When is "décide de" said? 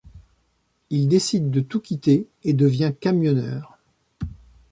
1.09-1.59